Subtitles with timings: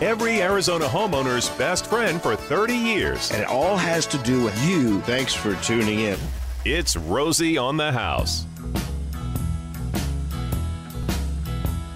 [0.00, 3.30] every Arizona homeowner's best friend for 30 years.
[3.30, 5.00] And it all has to do with you.
[5.02, 6.18] Thanks for tuning in.
[6.64, 8.46] It's Rosie on the House.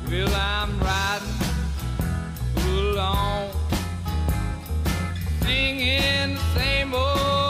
[0.09, 1.29] Well, I'm riding
[2.69, 3.51] along,
[5.43, 7.50] singing the same old cowboy song.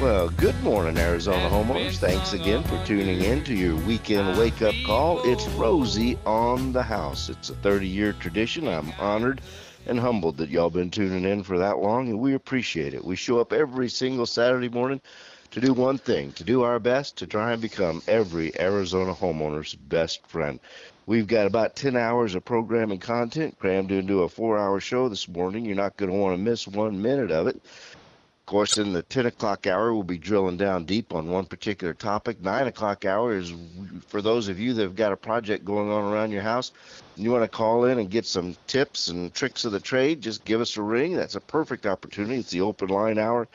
[0.00, 1.96] Well, good morning, Arizona homeowners.
[1.96, 5.20] Thanks again for tuning in to your weekend wake up call.
[5.28, 7.28] It's Rosie on the House.
[7.28, 8.68] It's a 30 year tradition.
[8.68, 9.40] I'm honored
[9.86, 13.04] and humbled that y'all been tuning in for that long, and we appreciate it.
[13.04, 15.00] We show up every single Saturday morning
[15.50, 19.74] to do one thing, to do our best to try and become every Arizona homeowner's
[19.74, 20.60] best friend.
[21.06, 25.26] We've got about 10 hours of programming content crammed into a four hour show this
[25.26, 25.64] morning.
[25.64, 27.60] You're not going to want to miss one minute of it.
[28.48, 32.40] Course, in the 10 o'clock hour, we'll be drilling down deep on one particular topic.
[32.40, 33.52] 9 o'clock hour is
[34.06, 36.72] for those of you that have got a project going on around your house.
[37.14, 40.46] You want to call in and get some tips and tricks of the trade, just
[40.46, 41.14] give us a ring.
[41.14, 42.36] That's a perfect opportunity.
[42.36, 43.48] It's the open line hour.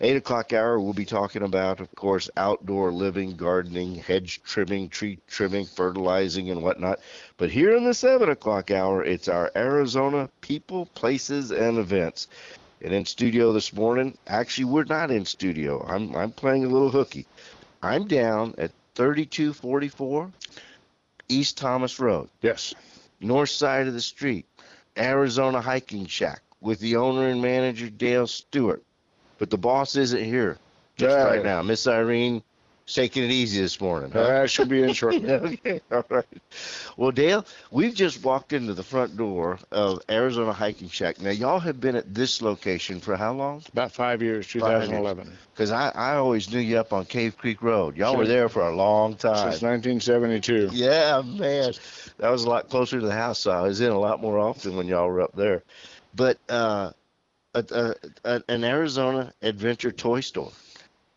[0.00, 5.18] Eight o'clock hour, we'll be talking about, of course, outdoor living, gardening, hedge trimming, tree
[5.26, 7.00] trimming, fertilizing, and whatnot.
[7.36, 12.28] But here in the seven o'clock hour, it's our Arizona people, places, and events.
[12.82, 15.84] And in studio this morning, actually, we're not in studio.
[15.88, 17.26] I'm I'm playing a little hooky.
[17.82, 20.30] I'm down at 3244
[21.28, 22.28] East Thomas Road.
[22.42, 22.74] Yes.
[23.20, 24.46] North side of the street,
[24.96, 28.82] Arizona Hiking Shack with the owner and manager Dale Stewart
[29.38, 30.58] but the boss isn't here
[30.96, 31.24] just Yeah.
[31.24, 31.62] right now.
[31.62, 32.42] Miss Irene
[32.86, 34.10] taking it easy this morning.
[34.12, 34.20] Huh?
[34.20, 35.30] Uh, she'll be in shortly.
[35.30, 36.24] okay, all right.
[36.96, 41.20] Well, Dale, we've just walked into the front door of Arizona Hiking Shack.
[41.20, 43.62] Now, y'all have been at this location for how long?
[43.72, 45.36] About five years, 2011.
[45.52, 47.96] Because I, I always knew you up on Cave Creek Road.
[47.96, 49.52] Y'all were there for a long time.
[49.52, 50.70] Since 1972.
[50.72, 51.72] Yeah, man,
[52.18, 54.38] that was a lot closer to the house, so I was in a lot more
[54.38, 55.62] often when y'all were up there.
[56.14, 56.92] But uh,
[57.54, 60.52] a, a, a, an Arizona adventure toy store.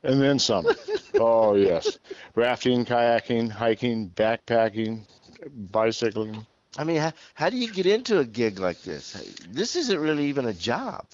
[0.04, 0.68] And then some.
[1.16, 1.98] oh, yes.
[2.36, 5.02] Rafting, kayaking, hiking, backpacking,
[5.72, 6.46] bicycling.
[6.78, 9.14] I mean, how, how do you get into a gig like this?
[9.50, 11.06] This isn't really even a job.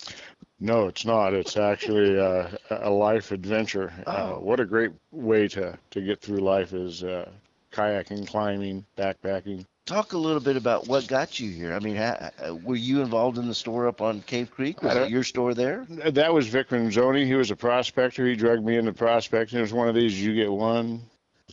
[0.60, 1.34] No, it's not.
[1.34, 3.92] It's actually uh, a life adventure.
[4.06, 4.40] Uh, Oh.
[4.40, 7.30] what a great way to, to get through life is uh,
[7.72, 9.66] kayaking, climbing, backpacking.
[9.86, 11.72] Talk a little bit about what got you here.
[11.72, 14.82] I mean, how, uh, were you involved in the store up on Cave Creek?
[14.82, 15.86] Was it your store there?
[15.88, 17.24] That was Vic Renzoni.
[17.26, 18.26] He was a prospector.
[18.26, 19.60] He drugged me into prospecting.
[19.60, 21.04] It was one of these you get one,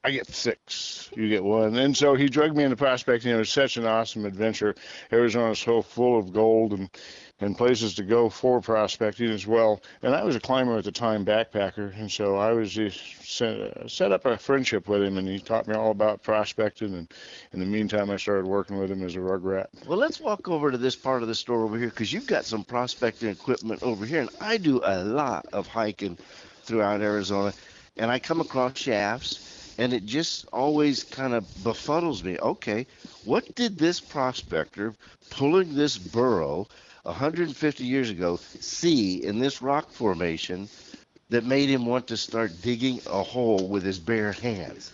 [0.02, 1.76] I get six, you get one.
[1.76, 3.30] And so he drugged me into prospecting.
[3.30, 4.74] It was such an awesome adventure.
[5.12, 6.88] Arizona's so full of gold and,
[7.42, 9.82] and places to go for prospecting as well.
[10.02, 11.92] And I was a climber at the time, backpacker.
[11.98, 12.78] And so I was
[13.20, 16.94] set, set up a friendship with him, and he taught me all about prospecting.
[16.94, 17.12] And
[17.52, 19.70] in the meantime, I started working with him as a rug rat.
[19.86, 22.44] Well, let's walk over to this part of the store over here because you've got
[22.44, 26.16] some prospecting equipment over here, and I do a lot of hiking
[26.62, 27.52] throughout Arizona,
[27.96, 32.38] and I come across shafts, and it just always kind of befuddles me.
[32.38, 32.86] Okay,
[33.24, 34.94] what did this prospector
[35.30, 36.68] pulling this burro
[37.02, 40.68] 150 years ago see in this rock formation
[41.30, 44.92] that made him want to start digging a hole with his bare hands?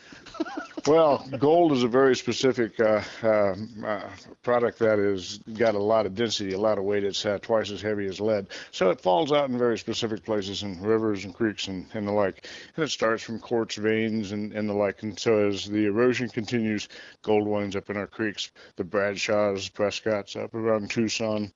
[0.87, 4.09] Well, gold is a very specific uh, um, uh,
[4.43, 7.05] product that has got a lot of density, a lot of weight.
[7.05, 8.47] It's uh, twice as heavy as lead.
[8.71, 12.13] So it falls out in very specific places in rivers and creeks and, and the
[12.13, 12.47] like.
[12.77, 15.03] And it starts from quartz veins and, and the like.
[15.03, 16.89] And so as the erosion continues,
[17.23, 18.51] gold winds up in our creeks.
[18.77, 21.53] The Bradshaws, Prescott's up around Tucson.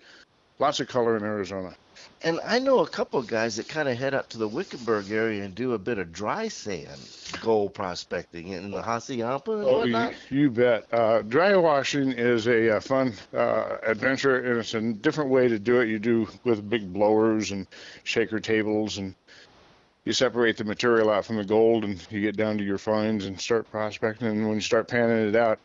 [0.59, 1.75] Lots of color in Arizona.
[2.25, 5.11] And I know a couple of guys that kind of head up to the Wickenburg
[5.11, 6.89] area and do a bit of dry sand
[7.41, 10.15] gold prospecting in the Hacienda and Oh, whatnot.
[10.31, 10.87] you, you bet.
[10.93, 15.59] Uh, dry washing is a, uh fun uh, adventure, and it's a different way to
[15.59, 15.89] do it.
[15.89, 17.67] You do with big blowers and
[18.05, 19.15] shaker tables, and
[20.05, 23.27] you separate the material out from the gold, and you get down to your finds
[23.27, 24.29] and start prospecting.
[24.29, 25.61] And when you start panning it out,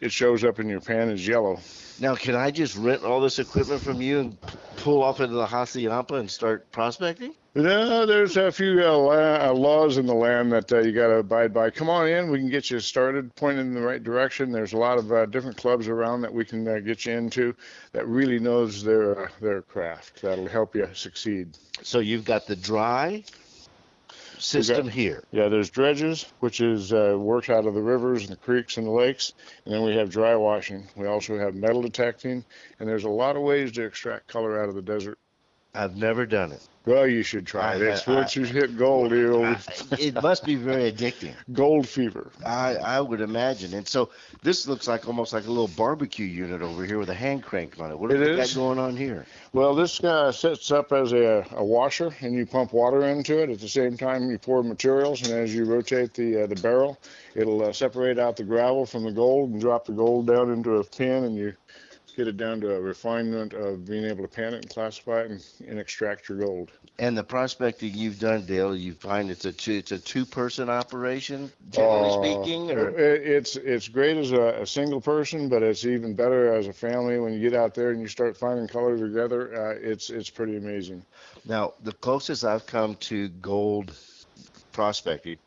[0.00, 1.60] it shows up in your pan as yellow.
[2.00, 4.38] Now, can I just rent all this equipment from you and
[4.78, 7.34] pull off into the Hacienda and start prospecting?
[7.54, 11.08] No, there's a few uh, la- uh, laws in the land that uh, you got
[11.08, 11.68] to abide by.
[11.68, 14.52] Come on in, we can get you started, pointed in the right direction.
[14.52, 17.54] There's a lot of uh, different clubs around that we can uh, get you into
[17.92, 20.22] that really knows their uh, their craft.
[20.22, 21.58] That'll help you succeed.
[21.82, 23.24] So you've got the dry
[24.40, 25.24] system here.
[25.30, 28.86] Yeah, there's dredges, which is uh, works out of the rivers and the creeks and
[28.86, 29.32] the lakes,
[29.64, 30.88] and then we have dry washing.
[30.96, 32.44] We also have metal detecting,
[32.78, 35.18] and there's a lot of ways to extract color out of the desert.
[35.74, 36.66] I've never done it.
[36.86, 37.82] Well, you should try it.
[37.82, 39.58] It's I- once you hit gold, you'll I-
[39.98, 41.34] it must be very addicting.
[41.52, 42.32] gold fever.
[42.44, 43.74] I, I would imagine.
[43.74, 44.08] And so
[44.42, 47.78] this looks like almost like a little barbecue unit over here with a hand crank
[47.78, 47.98] on it.
[47.98, 49.26] What It got going on here?
[49.52, 53.50] Well, this uh, sets up as a, a washer, and you pump water into it.
[53.50, 56.98] At the same time, you pour materials, and as you rotate the uh, the barrel,
[57.34, 60.76] it'll uh, separate out the gravel from the gold and drop the gold down into
[60.76, 61.54] a pin, and you
[62.20, 65.30] get it down to a refinement of being able to pan it and classify it
[65.30, 66.70] and, and extract your gold.
[66.98, 70.68] And the prospecting you've done, Dale, you find it's a two, it's a two person
[70.68, 75.62] operation, generally Uh, speaking, or it, it's it's great as a, a single person, but
[75.62, 78.68] it's even better as a family when you get out there and you start finding
[78.68, 79.40] color together.
[79.54, 81.02] Uh, it's it's pretty amazing.
[81.46, 83.96] now the closest I've come to gold
[84.72, 85.38] prospecting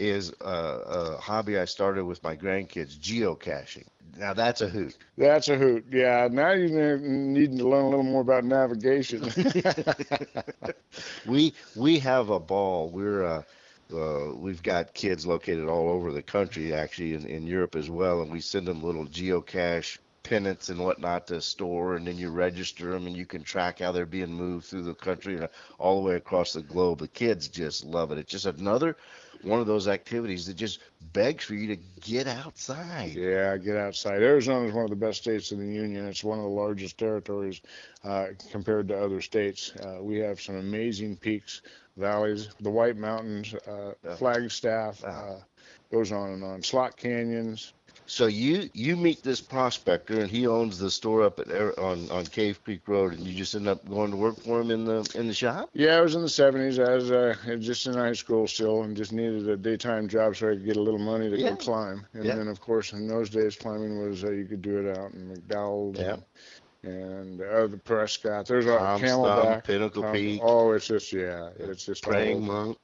[0.00, 3.86] is uh, a hobby I started with my grandkids, geocaching.
[4.16, 4.96] Now that's a hoot.
[5.16, 5.84] That's a hoot.
[5.90, 9.22] Yeah, now you ne- need to learn a little more about navigation.
[11.26, 12.90] we we have a ball.
[12.90, 13.42] We're uh,
[13.94, 18.22] uh, we've got kids located all over the country, actually in, in Europe as well,
[18.22, 22.92] and we send them little geocache pennants and whatnot to store, and then you register
[22.92, 25.48] them, and you can track how they're being moved through the country and
[25.78, 26.98] all the way across the globe.
[26.98, 28.18] The kids just love it.
[28.18, 28.96] It's just another
[29.42, 30.80] one of those activities that just
[31.12, 33.12] begs for you to get outside.
[33.14, 34.22] yeah, get outside.
[34.22, 36.06] Arizona is one of the best states in the union.
[36.06, 37.60] It's one of the largest territories
[38.04, 39.72] uh, compared to other states.
[39.76, 41.62] Uh, we have some amazing peaks,
[41.96, 45.02] valleys, the White Mountains, uh, Flagstaff.
[45.04, 45.36] Uh,
[45.90, 46.62] goes on and on.
[46.62, 47.72] Slot canyons.
[48.10, 51.48] So you you meet this prospector, and he owns the store up at
[51.78, 54.72] on on Cave Creek Road, and you just end up going to work for him
[54.72, 55.70] in the in the shop.
[55.74, 56.84] Yeah, I was in the 70s.
[56.84, 60.48] I was uh, just in high school still and just needed a daytime job so
[60.50, 61.50] I could get a little money to Yeah.
[61.50, 62.04] go climb.
[62.14, 62.34] And Yeah.
[62.34, 65.32] then, of course, in those days, climbing was uh, you could do it out in
[65.32, 66.16] McDowell Yeah.
[66.82, 68.46] and, and uh, the Prescott.
[68.46, 69.62] There's a Tom Camelback.
[69.64, 72.44] Pinnacle Tom- Peak, Oh, it's just, yeah, it's just Praying.
[72.44, 72.76] Monk.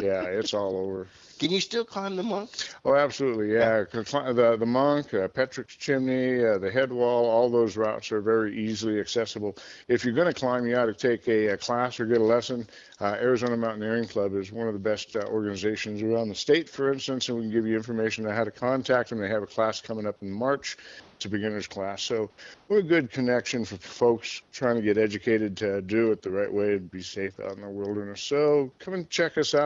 [0.00, 1.06] Yeah, it's all over.
[1.38, 2.50] Can you still climb the monk?
[2.84, 3.84] Oh, absolutely, yeah.
[3.90, 8.56] The the Monk, uh, Petrick's Chimney, uh, the head wall, all those routes are very
[8.56, 9.56] easily accessible.
[9.88, 12.24] If you're going to climb, you ought to take a, a class or get a
[12.24, 12.66] lesson.
[13.00, 16.92] Uh, Arizona Mountaineering Club is one of the best uh, organizations around the state, for
[16.92, 19.18] instance, and we can give you information on how to contact them.
[19.18, 20.76] They have a class coming up in March.
[21.16, 22.30] It's a beginner's class, so
[22.68, 26.52] we're a good connection for folks trying to get educated to do it the right
[26.52, 28.20] way and be safe out in the wilderness.
[28.20, 29.61] So come and check us out.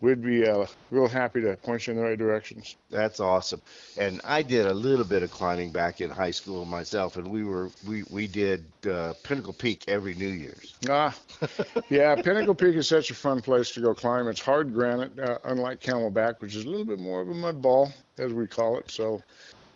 [0.00, 2.76] We'd be uh, real happy to point you in the right directions.
[2.90, 3.62] That's awesome.
[3.96, 7.42] And I did a little bit of climbing back in high school myself, and we
[7.42, 10.74] were we we did uh, Pinnacle Peak every New Year's.
[10.90, 11.16] Ah,
[11.88, 14.28] yeah, Pinnacle Peak is such a fun place to go climb.
[14.28, 17.62] It's hard granite, uh, unlike Camelback, which is a little bit more of a mud
[17.62, 18.90] ball, as we call it.
[18.90, 19.22] So,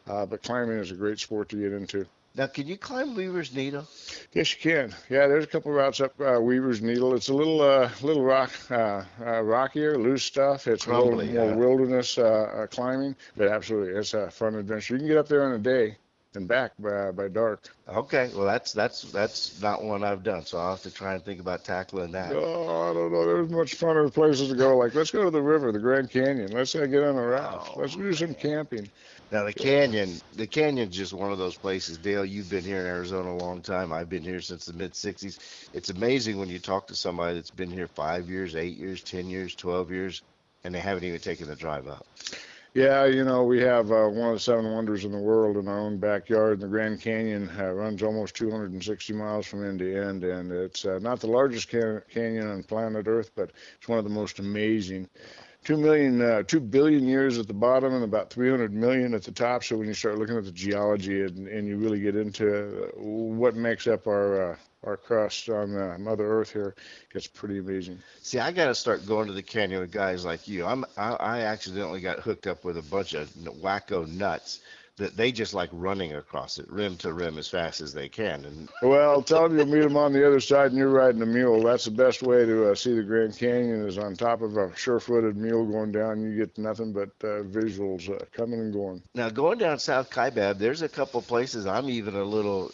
[0.09, 2.05] uh, but climbing is a great sport to get into.
[2.39, 3.85] Now, can you climb Weaver's Needle?
[4.33, 4.95] Yes, you can.
[5.11, 7.15] Yeah, there's a couple routes up uh, Weaver's Needle.
[7.15, 10.69] It's a little, uh, little rock, uh, uh, rockier, loose stuff.
[10.69, 11.53] It's a little more yeah.
[11.57, 14.95] wilderness uh, uh, climbing, but absolutely, it's a fun adventure.
[14.95, 15.97] You can get up there in a day
[16.35, 17.69] and back by, by dark.
[17.89, 21.25] Okay, well that's that's that's not one I've done, so I'll have to try and
[21.25, 22.33] think about tackling that.
[22.33, 23.27] Oh, I don't know.
[23.27, 24.77] There's much funner places to go.
[24.77, 26.53] Like, let's go to the river, the Grand Canyon.
[26.53, 27.71] Let's uh, get on a raft.
[27.75, 28.89] Oh, Let's do some camping.
[29.31, 31.99] Now the canyon, the canyon's just one of those places.
[31.99, 33.93] Dale, you've been here in Arizona a long time.
[33.93, 35.69] I've been here since the mid '60s.
[35.75, 39.29] It's amazing when you talk to somebody that's been here five years, eight years, ten
[39.29, 40.23] years, twelve years,
[40.65, 42.07] and they haven't even taken the drive up.
[42.75, 45.69] Yeah, you know, we have uh, one of the seven wonders in the world in
[45.69, 46.61] our own backyard.
[46.61, 50.99] The Grand Canyon uh, runs almost 260 miles from end to end, and it's uh,
[51.01, 55.09] not the largest can- canyon on planet Earth, but it's one of the most amazing.
[55.69, 59.31] Two million, uh, two billion years at the bottom, and about 300 million at the
[59.31, 59.63] top.
[59.63, 62.87] So when you start looking at the geology and, and you really get into uh,
[62.97, 66.75] what makes up our uh, our crust on uh, Mother Earth here,
[67.15, 67.99] it's pretty amazing.
[68.23, 70.65] See, I got to start going to the canyon with guys like you.
[70.65, 74.61] I'm I, I accidentally got hooked up with a bunch of wacko nuts
[74.99, 78.45] that they just like running across it, rim to rim, as fast as they can.
[78.45, 81.27] And Well, tell them you'll meet them on the other side and you're riding a
[81.27, 81.63] mule.
[81.63, 84.77] That's the best way to uh, see the Grand Canyon is on top of a
[84.77, 86.21] sure-footed mule going down.
[86.21, 89.03] You get nothing but uh, visuals uh, coming and going.
[89.15, 92.73] now going down South Kaibab, there's a couple places I'm even a little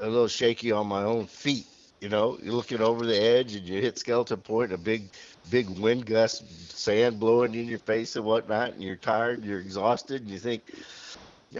[0.00, 1.66] a little shaky on my own feet.
[2.00, 5.08] You know, you're looking over the edge and you hit skeleton point, a big
[5.50, 10.22] big wind gust, sand blowing in your face and whatnot, and you're tired, you're exhausted,
[10.22, 10.62] and you think,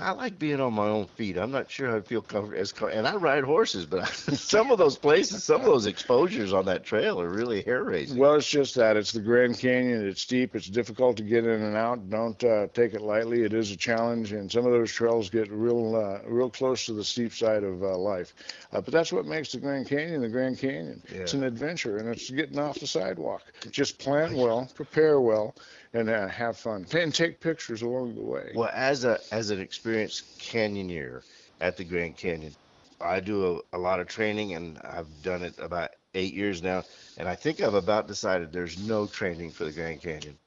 [0.01, 1.37] I like being on my own feet.
[1.37, 4.79] I'm not sure I feel comfortable as co- and I ride horses, but some of
[4.79, 8.19] those places, some of those exposures on that trail are really hair raising.
[8.19, 10.07] Well, it's just that it's the Grand Canyon.
[10.07, 10.57] It's steep.
[10.57, 12.09] It's difficult to get in and out.
[12.09, 13.43] Don't uh, take it lightly.
[13.43, 16.95] It is a challenge, and some of those trails get real, uh, real close to
[16.95, 18.35] the steep side of uh, life.
[18.73, 21.03] Uh, but that's what makes the Grand Canyon the Grand Canyon.
[21.09, 23.43] It's an adventure, and it's getting off the sidewalk.
[23.71, 25.55] Just plan well, prepare well,
[25.95, 26.87] and uh, have fun.
[26.95, 28.53] And take pictures along the way.
[28.55, 31.23] Well, as a as an experienced canyoneer
[31.61, 32.55] at the Grand Canyon,
[33.01, 36.85] I do a, a lot of training, and I've done it about eight years now.
[37.19, 40.39] And I think I've about decided there's no training for the Grand Canyon,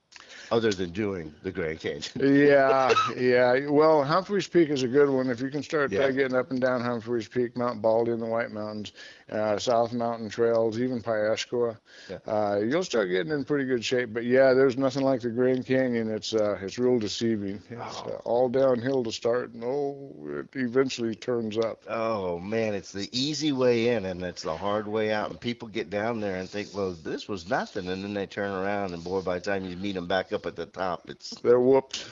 [0.51, 2.03] other than doing the Grand Canyon.
[2.19, 3.67] yeah, yeah.
[3.67, 5.29] Well, Humphreys Peak is a good one.
[5.29, 6.11] If you can start Yeah.
[6.11, 8.91] getting up and down Humphreys Peak, Mount Baldy and the White Mountains,
[9.31, 11.77] uh, South Mountain Trails, even Piestewa,
[12.09, 12.17] Yeah.
[12.27, 14.13] uh, you'll start getting in pretty good shape.
[14.13, 16.09] But yeah, there's nothing like the Grand Canyon.
[16.09, 17.61] It's uh, it's real deceiving.
[17.69, 21.83] It's uh, all downhill to start, and oh, it eventually turns up.
[21.87, 25.29] Oh man, it's the easy way in and it's the hard way out.
[25.29, 28.51] And people get down there and think, well, this was nothing, and then they turn
[28.51, 31.29] around and boy, by the time you meet them back up at the top, it's
[31.41, 32.05] They're whooped.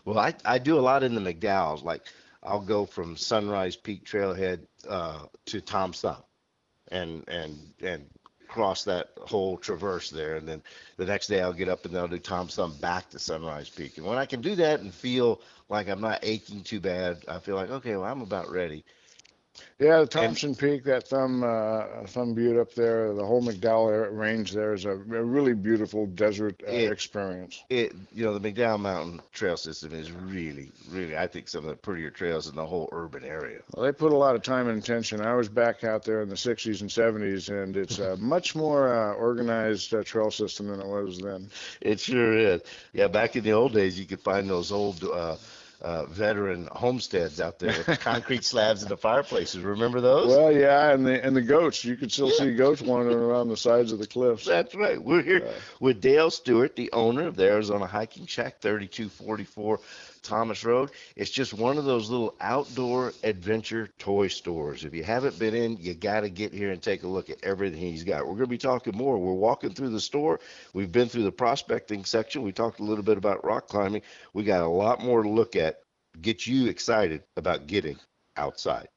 [0.04, 1.82] Well, I, I do a lot in the McDowells.
[1.82, 2.02] Like
[2.42, 6.22] I'll go from Sunrise Peak Trailhead uh, to Tom Thumb,
[6.90, 8.06] and and and
[8.48, 10.62] cross that whole traverse there, and then
[10.96, 13.96] the next day I'll get up and I'll do Tom Thumb back to Sunrise Peak.
[13.98, 17.38] And when I can do that and feel like I'm not aching too bad, I
[17.38, 18.84] feel like okay, well I'm about ready.
[19.78, 24.52] Yeah, the Thompson Peak, that thumb uh, thumb butte up there, the whole McDowell range
[24.52, 26.88] there is a, a really beautiful desert uh, Yeah.
[26.90, 27.64] experience.
[27.68, 31.70] It you know the McDowell Mountain Trail System is really really I think some of
[31.70, 33.60] the prettier trails in the whole urban area.
[33.74, 35.20] Well, they put a lot of time and attention.
[35.20, 38.92] I was back out there in the 60s and 70s, and it's a much more
[38.94, 41.50] uh, organized uh, trail system than it was then.
[41.80, 42.62] It sure is.
[42.92, 45.36] Yeah, back in the old days, you could find those old uh,
[45.82, 49.62] uh, veteran homesteads out there with the concrete slabs and the fireplaces.
[49.62, 50.28] Remember those?
[50.28, 51.84] Well, yeah, and the and the goats.
[51.84, 54.44] You could still see goats wandering around the sides of the cliffs.
[54.44, 55.02] That's right.
[55.02, 55.52] We're here Yeah.
[55.80, 59.80] with Dale Stewart, the owner of the Arizona Hiking Shack, 3244
[60.22, 60.90] Thomas Road.
[61.16, 64.84] It's just one of those little outdoor adventure toy stores.
[64.84, 67.42] If you haven't been in, you got to get here and take a look at
[67.42, 68.26] everything he's got.
[68.26, 69.18] We're going to be talking more.
[69.18, 70.40] We're walking through the store.
[70.72, 72.42] We've been through the prospecting section.
[72.42, 74.02] We talked a little bit about rock climbing.
[74.34, 75.80] We got a lot more to look at.
[76.20, 77.98] Get you excited about getting
[78.36, 78.88] outside.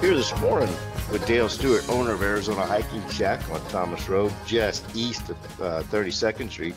[0.00, 0.74] Here this morning
[1.10, 5.82] with Dale Stewart, owner of Arizona Hiking Shack on Thomas Road, just east of uh,
[5.84, 6.74] 32nd Street.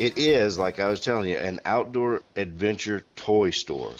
[0.00, 3.92] It is, like I was telling you, an outdoor adventure toy store.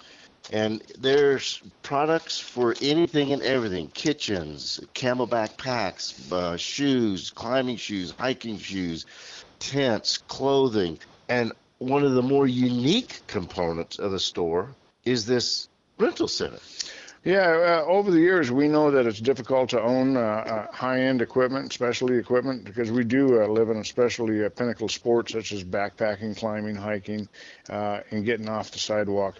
[0.50, 8.58] And there's products for anything and everything kitchens, CamelBak packs, uh, shoes, climbing shoes, hiking
[8.58, 9.06] shoes,
[9.60, 10.98] tents, clothing.
[11.28, 14.70] And one of the more unique components of the store
[15.04, 15.68] is this
[15.98, 16.58] rental center.
[17.24, 21.20] Yeah, uh, over the years, we know that it's difficult to own uh, uh, high-end
[21.20, 25.52] equipment, specialty equipment, because we do uh, live in a specialty uh, pinnacle sport such
[25.52, 27.28] as backpacking, climbing, hiking,
[27.70, 29.34] uh, and getting off the sidewalk.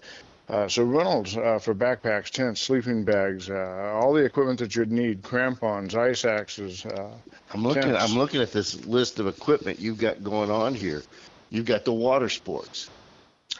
[0.48, 4.90] Uh, so rentals uh, for backpacks, tents, sleeping bags, uh, all the equipment that you'd
[4.90, 6.86] need, crampons, ice axes.
[6.86, 7.12] Uh,
[7.52, 7.82] I'm looking.
[7.82, 8.02] Tents.
[8.02, 11.02] I'm looking at this list of equipment you've got going on here.
[11.50, 12.88] You've got the water sports.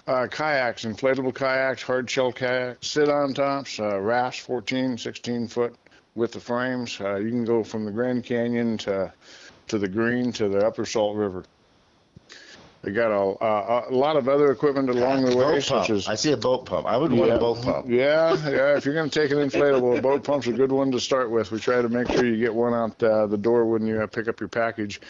[0.09, 5.75] Uh, kayaks, inflatable kayaks, hard shell kayaks, sit on tops, uh, rafts, 14, 16 foot
[6.15, 6.99] with the frames.
[7.00, 9.12] Uh, you can go from the Grand Canyon to
[9.69, 11.45] to the Green to the Upper Salt River.
[12.81, 16.15] They got a, a, a lot of other equipment along the way, such as I
[16.15, 16.87] see a boat pump.
[16.87, 17.87] I would want a boat pump.
[17.88, 18.77] yeah, yeah.
[18.77, 21.31] If you're going to take an inflatable, a boat pump's a good one to start
[21.31, 21.50] with.
[21.50, 24.07] We try to make sure you get one out uh, the door when you uh,
[24.07, 25.03] pick up your package.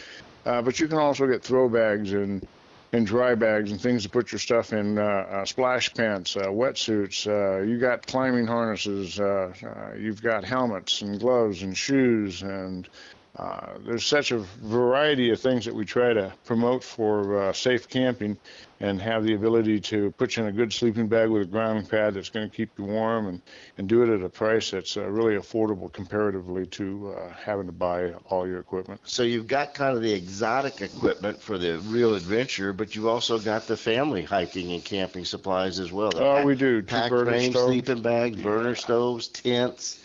[0.45, 2.45] Uh, but you can also get throw bags and
[2.91, 4.97] and dry bags and things to put your stuff in.
[4.97, 7.27] Uh, uh, splash pants, uh, wetsuits.
[7.27, 9.19] Uh, you got climbing harnesses.
[9.19, 12.87] Uh, uh, you've got helmets and gloves and shoes and.
[13.35, 17.87] Uh, there's such a variety of things that we try to promote for uh, safe
[17.87, 18.37] camping
[18.81, 21.85] and have the ability to put you in a good sleeping bag with a grounding
[21.85, 23.41] pad that's going to keep you warm and,
[23.77, 27.71] and do it at a price that's uh, really affordable comparatively to uh, having to
[27.71, 28.99] buy all your equipment.
[29.03, 33.37] So you've got kind of the exotic equipment for the real adventure, but you've also
[33.37, 36.11] got the family hiking and camping supplies as well.
[36.15, 36.81] Oh, we do.
[36.81, 37.53] Two Pack stoves.
[37.53, 39.99] sleeping bags, burner stoves, tents.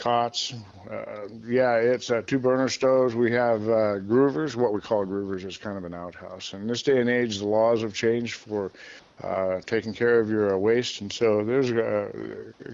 [0.00, 0.54] Cots.
[0.90, 3.14] Uh, yeah, it's uh, two burner stoves.
[3.14, 4.56] We have uh, groovers.
[4.56, 6.54] What we call groovers is kind of an outhouse.
[6.54, 8.72] In this day and age, the laws have changed for
[9.22, 12.10] uh, taking care of your uh, waste, and so there's uh,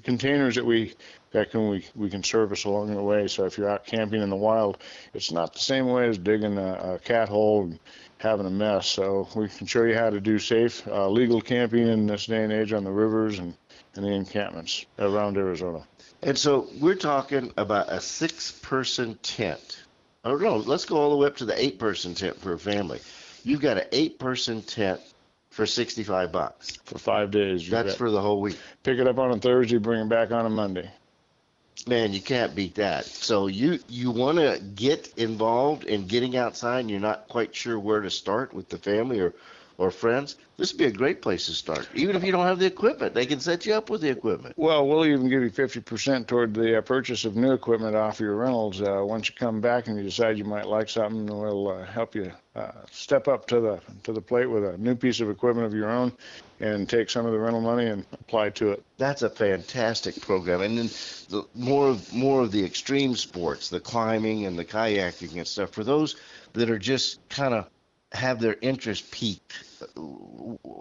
[0.05, 0.95] containers that we
[1.33, 3.27] that can we we can service along the way.
[3.27, 4.79] So if you're out camping in the wild,
[5.13, 7.81] it's not the same way as digging a, a cat hole and
[8.19, 8.87] having a mess.
[8.87, 12.53] So we can show you how to do safe, legal camping in this day and
[12.53, 13.53] age on the rivers and,
[13.97, 15.85] and the encampments around Arizona.
[16.27, 19.85] And so we're talking about a six-person tent.
[20.25, 22.99] Oh no, let's go all the way up to the eight-person tent for a family.
[23.45, 25.01] You've got an eight-person tent
[25.51, 26.79] for 65 bucks.
[26.85, 28.59] For five days, That's for the whole week.
[28.83, 30.91] pick it up on a Thursday, bring it back on a Monday.
[31.87, 33.05] Man, you can't beat that.
[33.05, 37.79] So you you want to get involved in getting outside and you're not quite sure
[37.79, 39.33] where to start with the family or
[39.79, 40.37] or friends.
[40.57, 41.87] This would be a great place to start.
[41.95, 44.55] Even if you don't have the equipment, they can set you up with the equipment.
[44.57, 48.37] Well, we'll even give you 50% toward the uh, purchase of new equipment off your
[48.37, 48.81] rentals.
[48.81, 52.15] Uh, once you come back and you decide you might like something, we'll uh, help
[52.15, 55.67] you uh, step up to the to the plate with a new piece of equipment
[55.67, 56.11] of your own,
[56.61, 58.83] and take some of the rental money and apply to it.
[58.97, 60.63] That's a fantastic program.
[60.63, 60.91] And then
[61.29, 65.71] the more of more of the extreme sports, the climbing and the kayaking and stuff
[65.71, 66.17] for those
[66.55, 67.69] that are just kind of
[68.13, 69.63] have their interest peaked.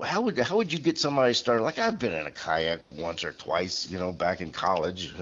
[0.03, 1.63] How would how would you get somebody started?
[1.63, 5.13] Like I've been in a kayak once or twice, you know, back in college.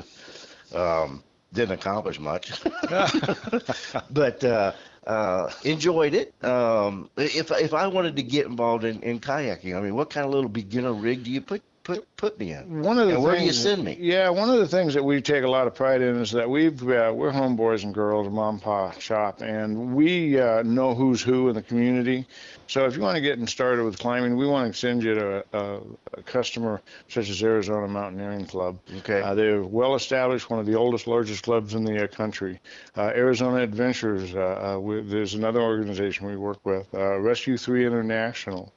[0.74, 2.52] Um, didn't accomplish much,
[4.10, 4.72] but uh,
[5.06, 6.34] uh, enjoyed it.
[6.44, 10.26] Um, if if I wanted to get involved in, in kayaking, I mean, what kind
[10.26, 12.82] of little beginner rig do you put put put me in?
[12.82, 13.98] One of the And where do you send me?
[14.00, 16.50] Yeah, one of the things that we take a lot of pride in is that
[16.50, 21.50] we've uh, we're homeboys and girls, mom pa shop, and we uh, know who's who
[21.50, 22.26] in the community.
[22.68, 25.46] So if you want to get started with climbing, we want to send you to
[25.54, 25.80] a, a,
[26.14, 28.80] a customer such as Arizona Mountaineering Club.
[29.00, 29.22] Okay.
[29.22, 32.60] Uh, they're well established, one of the oldest, largest clubs in the uh, country.
[32.96, 36.88] Uh, Arizona Adventures, uh, uh, we, there's another organization we work with.
[36.94, 38.74] Uh, Rescue 3 International.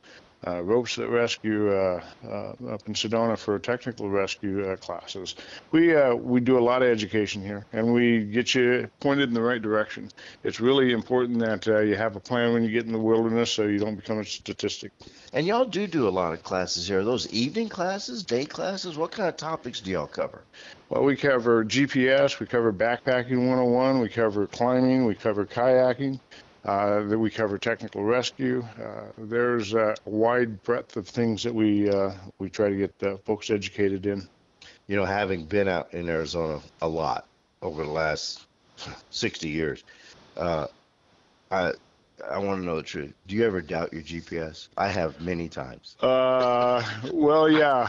[0.47, 5.35] Uh, ropes that rescue uh, uh, up in Sedona for technical rescue uh, classes.
[5.73, 9.35] We uh, we do a lot of education here, and we get you pointed in
[9.35, 10.11] the right direction.
[10.45, 13.50] It's really important that uh, you have a plan when you get in the wilderness,
[13.50, 14.93] so you don't become a statistic.
[15.33, 17.00] And y'all do do a lot of classes here.
[17.00, 18.97] Are those evening classes, day classes?
[18.97, 20.43] What kind of topics do y'all cover?
[20.90, 26.21] Well, we cover GPS, we cover backpacking 101, we cover climbing, we cover kayaking,
[26.66, 28.64] uh, that we cover technical rescue.
[28.82, 33.16] Uh, there's a wide breadth of things that we uh, we try to get uh,
[33.18, 34.28] folks educated in.
[34.88, 37.26] You know, having been out in Arizona a lot
[37.62, 38.46] over the last
[39.11, 39.85] 60 years,
[40.37, 40.66] uh,
[41.50, 41.73] I
[42.30, 43.12] I want to know the truth.
[43.26, 44.68] Do you ever doubt your GPS?
[44.76, 45.96] I have many times.
[46.00, 46.82] Uh,
[47.12, 47.87] well, yeah.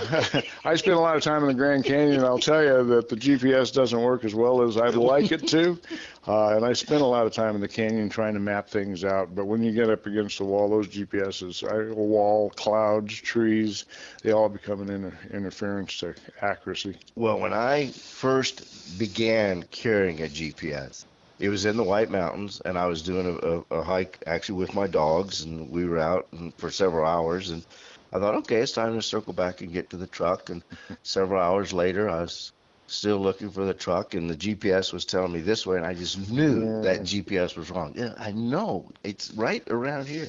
[0.66, 3.08] I spend a lot of time in the Grand Canyon, and I'll tell you that
[3.10, 5.80] the GPS doesn't work as well as I'd like it to.
[6.28, 9.06] Uh, and I spend a lot of time in the canyon trying to map things
[9.06, 9.34] out.
[9.34, 13.86] But when you get up against the wall, those GPSs, I- a wall, clouds, trees,
[14.24, 16.98] they all become an inter- interference to accuracy.
[17.16, 21.06] Well, when I first began carrying a GPS,
[21.39, 24.60] it was in the White Mountains, and I was doing a, a, a hike actually
[24.60, 27.50] with my dogs, and we were out for several hours.
[27.52, 27.65] And
[28.12, 30.50] I thought, okay, it's time to circle back and get to the truck.
[30.50, 30.63] And
[31.04, 32.52] several hours later, I was
[32.88, 35.93] still looking for the truck, and the GPS was telling me this way, and I
[35.93, 37.93] just knew that GPS was wrong.
[37.95, 40.28] Yeah, I know it's right around here.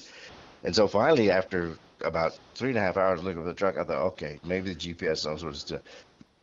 [0.64, 3.84] And so finally, after about three and a half hours looking for the truck, I
[3.84, 5.82] thought, okay, maybe the GPS knows what it's doing.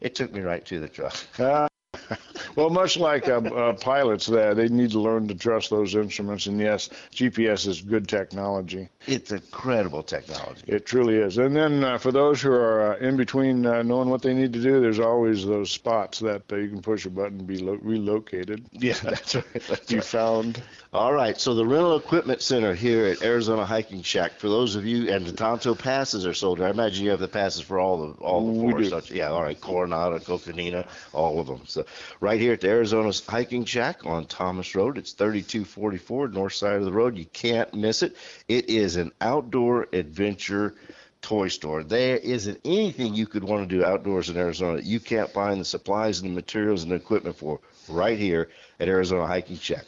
[0.01, 1.15] It took me right to the truck.
[2.55, 6.45] Well, much like uh, uh, pilots, there they need to learn to trust those instruments.
[6.45, 8.87] And yes, GPS is good technology.
[9.07, 10.63] It's incredible technology.
[10.67, 11.37] It truly is.
[11.37, 14.53] And then uh, for those who are uh, in between uh, knowing what they need
[14.53, 17.57] to do, there's always those spots that uh, you can push a button and be
[17.57, 19.45] lo- relocated, Yeah, that's right.
[19.67, 20.03] That's be right.
[20.05, 20.61] found.
[20.93, 24.39] All right, so the Rental Equipment Center here at Arizona Hiking Shack.
[24.39, 26.61] For those of you, and the Tonto passes are sold.
[26.61, 29.09] I imagine you have the passes for all the all the forests.
[29.09, 29.15] do.
[29.15, 31.63] Yeah, all right, Coronado, Coconino, all of them.
[31.65, 31.85] So
[32.19, 34.97] right here at the Arizona Hiking Shack on Thomas Road.
[34.97, 37.17] It's 3244 north side of the road.
[37.17, 38.15] You can't miss it.
[38.47, 40.75] It is an outdoor adventure
[41.21, 41.83] toy store.
[41.83, 45.59] There isn't anything you could want to do outdoors in Arizona that you can't find
[45.59, 49.85] the supplies and the materials and the equipment for right here at Arizona Hiking Shack.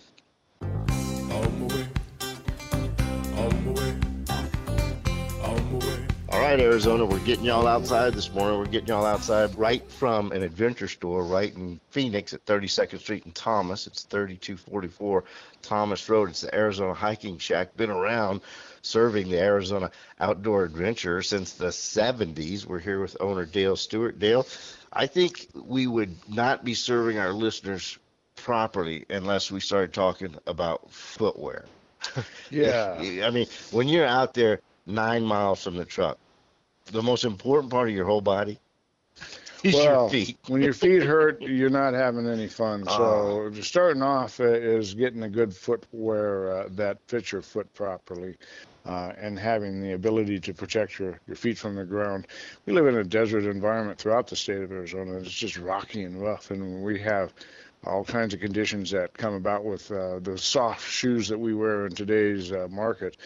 [6.51, 8.57] Right, Arizona, we're getting y'all outside this morning.
[8.57, 13.25] We're getting y'all outside right from an adventure store right in Phoenix at 32nd Street
[13.25, 13.85] and Thomas.
[13.85, 15.25] It's 3244
[15.61, 16.29] Thomas Road.
[16.29, 17.75] It's the Arizona Hiking Shack.
[17.75, 18.39] Been around
[18.81, 22.65] serving the Arizona outdoor adventure since the 70s.
[22.65, 24.17] We're here with owner Dale Stewart.
[24.17, 24.47] Dale,
[24.93, 27.99] I think we would not be serving our listeners
[28.37, 31.65] properly unless we started talking about footwear.
[32.49, 32.95] Yeah.
[33.25, 36.17] I mean, when you're out there nine miles from the truck,
[36.91, 38.59] the most important part of your whole body
[39.63, 40.37] is well, your feet.
[40.47, 42.85] when your feet hurt, you're not having any fun.
[42.85, 48.35] So starting off uh, is getting a good footwear uh, that fits your foot properly.
[48.85, 52.25] Uh, and having the ability to protect your, your feet from the ground.
[52.65, 55.17] We live in a desert environment throughout the state of Arizona.
[55.17, 57.33] It's just rocky and rough, and we have
[57.85, 61.85] all kinds of conditions that come about with uh, the soft shoes that we wear
[61.85, 63.17] in today's uh, market.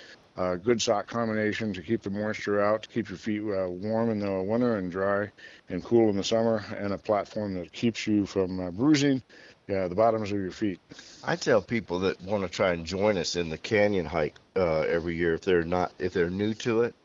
[0.42, 4.10] Uh, good sock combination to keep the moisture out, to keep your feet uh, warm
[4.10, 5.30] in the winter and dry
[5.70, 9.22] and cool in the summer, and a platform that keeps you from uh, bruising
[9.68, 10.80] yeah, the bottoms of your feet.
[11.24, 14.80] I tell people that want to try and join us in the canyon hike uh,
[14.80, 16.96] every year if they're not if they're new to it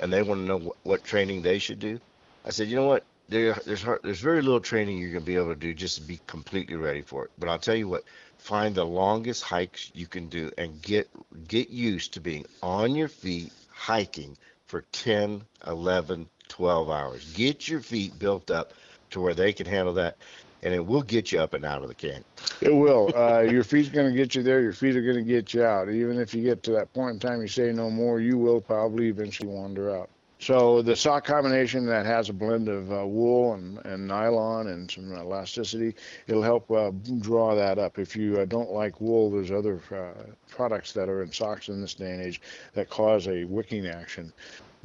[0.00, 2.00] and they want to know what, what training they should do.
[2.46, 3.04] I said, you know what?
[3.28, 6.20] There, there's there's very little training you're gonna be able to do just to be
[6.26, 7.30] completely ready for it.
[7.38, 8.04] But I'll tell you what,
[8.38, 11.08] find the longest hikes you can do and get
[11.48, 14.36] get used to being on your feet hiking
[14.66, 17.32] for 10, 11, 12 hours.
[17.32, 18.72] Get your feet built up
[19.10, 20.16] to where they can handle that,
[20.62, 22.24] and it will get you up and out of the canyon.
[22.60, 23.12] It will.
[23.14, 24.60] Uh, your feet's going to get you there.
[24.60, 25.88] Your feet are going to get you out.
[25.88, 28.60] Even if you get to that point in time you say no more, you will
[28.60, 30.10] probably eventually wander out.
[30.38, 34.90] So the sock combination that has a blend of uh, wool and, and nylon and
[34.90, 35.94] some elasticity,
[36.26, 37.98] it'll help uh, draw that up.
[37.98, 41.80] If you uh, don't like wool, there's other uh, products that are in socks in
[41.80, 42.42] this day and age
[42.74, 44.32] that cause a wicking action.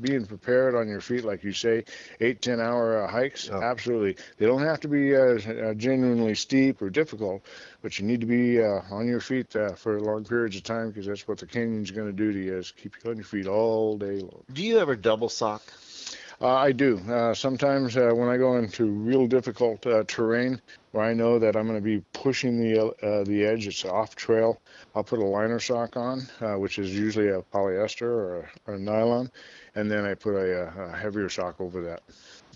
[0.02, 1.84] Being prepared on your feet, like you say,
[2.20, 3.62] eight ten hour uh, hikes, Oh.
[3.62, 4.18] absolutely.
[4.38, 7.44] They don't have to be uh, uh, genuinely steep or difficult,
[7.84, 10.90] but you need to be uh, on your feet uh, for long periods of time
[10.90, 13.26] because that's what the canyon's going to do to you is keep you on your
[13.26, 14.44] feet all day long.
[14.52, 15.62] Do you ever double sock?
[16.42, 16.98] Uh, I do.
[17.08, 20.60] Uh, sometimes uh, when I go into real difficult uh, terrain
[20.92, 24.16] where I know that I'm going to be pushing the uh, the edge, it's off
[24.16, 24.60] trail,
[24.96, 28.74] I'll put a liner sock on, uh, which is usually a polyester or a, or
[28.76, 29.30] a nylon,
[29.76, 32.02] and then I put a, a heavier sock over that.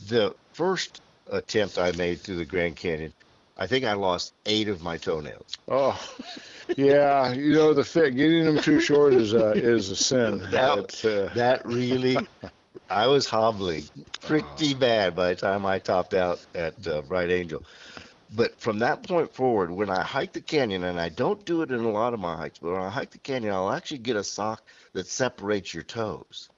[0.07, 3.13] The first attempt I made through the Grand Canyon,
[3.57, 5.57] I think I lost eight of my toenails.
[5.69, 5.97] Oh,
[6.75, 7.31] yeah.
[7.31, 10.39] You know the fit getting them too short is a is a sin.
[10.51, 12.17] That- uh, That really,
[12.89, 13.83] I was hobbling
[14.21, 17.63] pretty bad by the time I topped out at uh, Bright Angel.
[18.35, 21.71] But from that point forward, when I hike the canyon, and I don't do it
[21.71, 24.15] in a lot of my hikes, but when I hike the canyon, I'll actually get
[24.15, 26.49] a sock that separates your toes.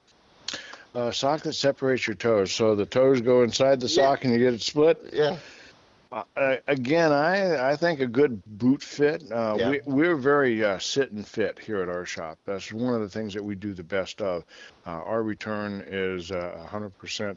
[0.94, 3.94] a sock that separates your toes, so the toes go inside the Yeah.
[3.94, 4.98] sock and you get it split.
[5.12, 5.36] Yeah.
[6.10, 9.22] Uh, again, I I think a good boot fit.
[9.30, 9.70] Uh, Yeah.
[9.70, 12.38] we we're very uh, sit and fit here at our shop.
[12.46, 14.44] That's one of the things that we do the best of.
[14.86, 17.36] Uh, our return is uh, 100%.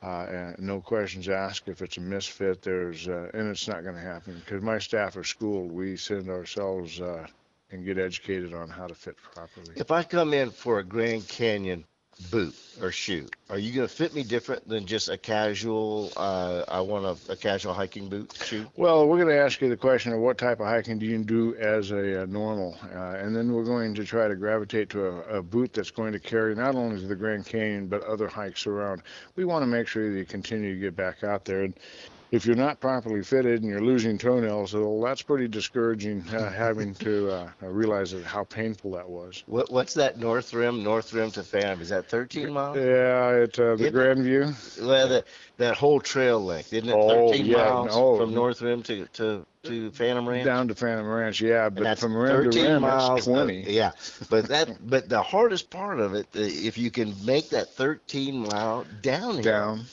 [0.00, 1.68] Uh, and no questions asked.
[1.68, 5.16] If it's a misfit, there's uh, and it's not going to happen because my staff
[5.16, 5.72] are schooled.
[5.72, 7.26] We send ourselves uh,
[7.70, 9.74] and get educated on how to fit properly.
[9.74, 11.84] If I come in for a Grand Canyon
[12.30, 16.12] boot or shoe, are you going to fit me different than just a casual?
[16.16, 18.66] Uh, I want a, a casual hiking boot shoe.
[18.76, 21.18] Well, we're going to ask you the question of what type of hiking do you
[21.18, 25.06] do as a, uh normal, uh, and then we're going to try to gravitate to
[25.06, 28.28] a, a boot that's going to carry not only to the Grand Canyon but other
[28.28, 29.02] hikes around.
[29.36, 31.64] We want to make sure that you continue to get back out there.
[31.64, 31.74] And
[32.30, 36.22] if you're not properly fitted and you're losing toenails, well, that's pretty discouraging.
[36.28, 39.42] Uh, having to uh, realize that how painful that was.
[39.46, 40.82] What, what's that north rim?
[40.82, 41.80] North rim to Phantom?
[41.80, 42.76] Is that 13 miles?
[42.76, 44.52] Yeah, at uh, the It- Grand View.
[44.80, 45.24] Well, that
[45.56, 46.92] that whole trail length, isn't it?
[46.92, 48.16] Oh, 13 yeah, miles no.
[48.18, 50.44] from North Rim to to to Phantom Ranch.
[50.44, 53.08] Down to Phantom Ranch, yeah, but from rim 13 to rim, miles.
[53.08, 53.64] that's of- 20.
[53.72, 53.90] yeah,
[54.30, 58.46] but that but the hardest part of it, uh, if you can make that 13
[58.48, 59.42] mile downhill.
[59.42, 59.84] Down.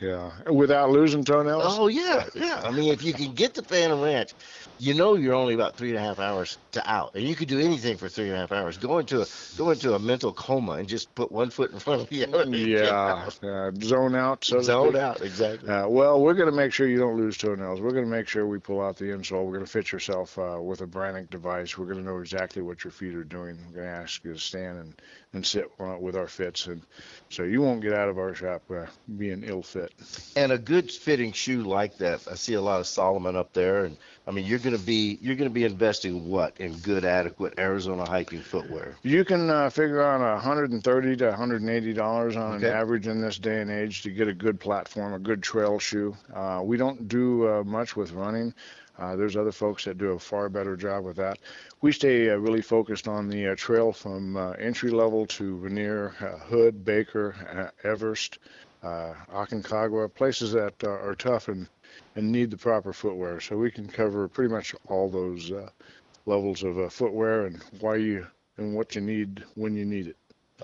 [0.00, 1.64] Yeah, without losing toenails.
[1.66, 2.62] Oh yeah, yeah.
[2.64, 4.32] I mean, if you can get to Phantom Ranch,
[4.80, 7.48] you know you're only about three and a half hours to out, and you could
[7.48, 8.78] do anything for three and a half hours.
[8.78, 12.02] Go into a go into a mental coma and just put one foot in front
[12.02, 12.42] of the other.
[12.42, 13.44] and Yeah, out.
[13.44, 14.44] uh, zone out.
[14.44, 15.68] So zone out exactly.
[15.68, 17.80] Uh, well, we're going to make sure you don't lose toenails.
[17.80, 19.44] We're going to make sure we pull out the insole.
[19.44, 21.76] We're going to fit yourself uh, with a Brannock device.
[21.78, 23.58] We're going to know exactly what your feet are doing.
[23.68, 24.94] We're going to ask you to stand and,
[25.34, 26.82] and sit uh, with our fits, and
[27.28, 28.86] so you won't get out of our shop uh,
[29.18, 29.92] being ill fit.
[30.36, 33.84] and a good fitting shoe like that i see a lot of Salomon up there
[33.84, 37.04] and i mean you're going to be you're going to be investing what in good
[37.04, 42.68] adequate arizona hiking footwear You can uh, figure on 130 to 180 dollars on Okay.
[42.68, 45.78] an average in this day and age to get a good platform, a good trail
[45.78, 46.16] shoe.
[46.32, 48.52] Uh, we don't do uh, much with running.
[48.98, 51.38] Uh, there's other folks that do a far better job with that.
[51.80, 56.14] We stay uh, really focused on the uh, trail from uh, entry level to Rainier,
[56.20, 57.34] uh, Hood, Baker,
[57.84, 58.38] uh, Everest,
[58.82, 61.68] uh, Aconcagua, places that uh, are tough and,
[62.16, 63.40] and need the proper footwear.
[63.40, 65.68] So we can cover pretty much all those uh,
[66.26, 70.16] levels of uh, footwear and why you and what you need when you need it.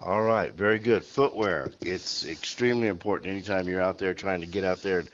[0.03, 1.05] All right, very good.
[1.05, 1.71] Footwear.
[1.81, 5.11] It's extremely important anytime you're out there trying to get out there and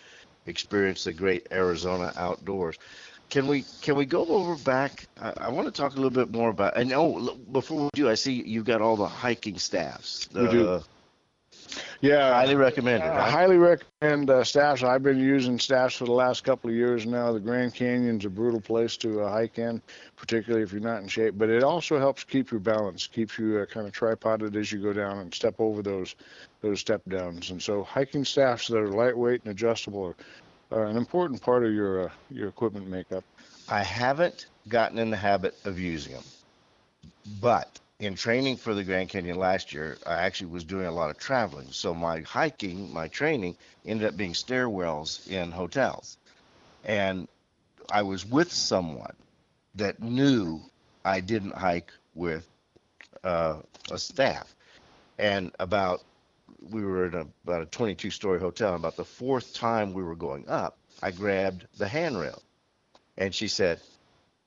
[0.47, 2.79] experience the great Arizona outdoors.
[3.31, 5.07] Can we can we go over back?
[5.21, 6.77] I, I want to talk a little bit more about.
[6.77, 10.29] And oh, before we do, I see you've got all the hiking staffs.
[10.35, 10.83] We do.
[12.01, 13.13] Yeah, highly recommend recommended.
[13.13, 13.31] I right?
[13.31, 14.83] highly recommend uh, staffs.
[14.83, 17.33] I've been using staffs for the last couple of years now.
[17.33, 19.81] The Grand Canyon's a brutal place to uh, hike in,
[20.17, 21.35] particularly if you're not in shape.
[21.37, 24.83] But it also helps keep your balance, keeps you uh, kind of tripoded as you
[24.83, 26.15] go down and step over those
[26.61, 27.51] those step downs.
[27.51, 30.15] And so hiking staffs that are lightweight and adjustable
[30.71, 33.25] are, are an important part of your uh, your equipment makeup.
[33.69, 36.25] I haven't gotten in the habit of using them,
[37.41, 41.11] but in training for the Grand Canyon last year, I actually was doing a lot
[41.11, 41.69] of traveling.
[41.71, 46.19] So my hiking, my training ended up being stairwells in hotels.
[46.83, 47.29] And
[47.93, 49.15] I was with someone
[49.77, 50.61] that knew
[51.05, 52.45] I didn't hike with
[53.23, 54.53] uh, a staff.
[55.17, 56.03] And about,
[56.73, 58.75] we were in a, about a 22 story hotel.
[58.75, 62.43] About the fourth time we were going up, I grabbed the handrail.
[63.17, 63.81] And she said,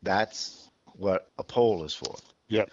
[0.03, 2.17] that's what a pole is for.
[2.49, 2.71] Yep.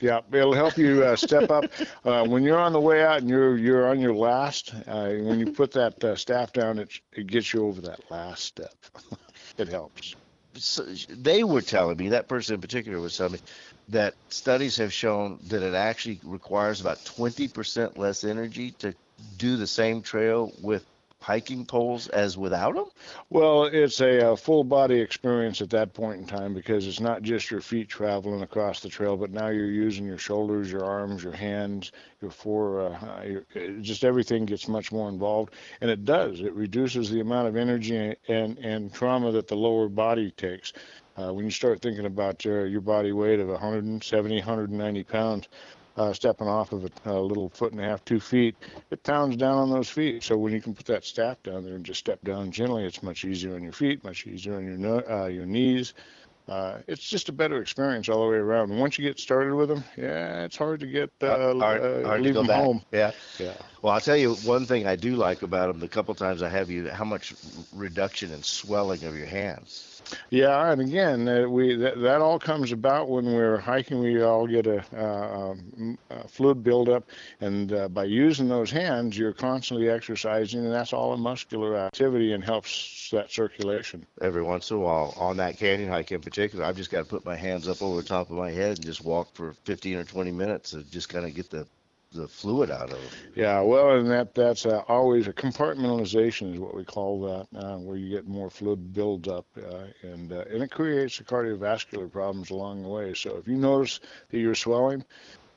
[0.00, 1.64] Yeah, it'll help you uh, step up
[2.04, 4.72] uh, when you're on the way out and you're you're on your last.
[4.86, 8.44] Uh, when you put that uh, staff down, it it gets you over that last
[8.44, 8.74] step.
[9.58, 10.14] it helps.
[10.54, 13.40] so they were telling me that person in particular was telling me
[13.88, 18.94] that studies have shown that it actually requires about 20% less energy to
[19.38, 20.84] do the same trail with
[21.20, 22.86] hiking poles as without them
[23.30, 27.22] Well, it's a, uh full body experience at that point in time because it's not
[27.22, 31.22] just your feet traveling across the trail, but now you're using your shoulders, your arms,
[31.22, 33.44] your hands, your fore, uh, your,
[33.80, 36.40] just everything gets much more involved, and it does.
[36.40, 40.72] It reduces the amount of energy and and trauma that the lower body takes.
[41.16, 45.48] Uh, when you start thinking about your your body weight of 170, 190 pounds.
[45.98, 48.56] Uh, stepping off of a, a little foot and a half, two feet,
[48.92, 50.22] it pounds down on those feet.
[50.22, 53.02] So when you can put that staff down there and just step down gently, it's
[53.02, 55.94] much easier on your feet, much easier on your no, uh, your knees.
[56.48, 58.70] Uh, it's just a better experience all the way around.
[58.70, 62.02] And once you get started with them, yeah, it's hard to get uh, hard, uh,
[62.06, 62.64] hard to leave go them back.
[62.64, 62.82] home.
[62.92, 63.54] yeah Yeah.
[63.82, 66.48] well i'll tell you one thing i do like about them the couple times i
[66.48, 67.34] have you how much
[67.72, 69.97] reduction in swelling of your hands
[70.30, 74.00] Yeah, and again, uh, we that, that all comes about when we're hiking.
[74.00, 77.08] We all get a, uh, um, a fluid buildup,
[77.40, 82.32] and uh, by using those hands, you're constantly exercising, and that's all a muscular activity
[82.32, 84.06] and helps that circulation.
[84.20, 87.04] every once in a while on that canyon hike in particular i've just got to
[87.04, 89.96] put my hands up over the top of my head and just walk for 15
[89.96, 91.66] or 20 minutes to just kind of get the
[92.12, 92.98] the fluid out of
[93.34, 97.76] Yeah, well, and that that's uh, always a compartmentalization is what we call that, uh,
[97.76, 102.50] where you get more fluid buildup, uh, and uh, and it creates the cardiovascular problems
[102.50, 103.14] along the way.
[103.14, 105.04] So if you notice that you're swelling,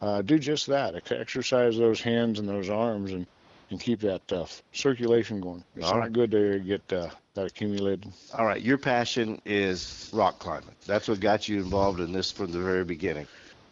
[0.02, 0.96] uh, do just that.
[1.12, 3.26] Exercise those hands and those arms, and
[3.72, 5.64] and keep that uh, circulation going.
[5.76, 6.14] It's All not right.
[6.14, 8.12] good to get uh, that accumulated.
[8.38, 10.76] All right, your passion is rock climbing.
[10.86, 13.28] That's what got you involved in this from the very beginning.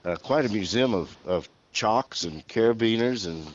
[0.06, 3.46] Uh, quite a museum of, of chalks and carabiners and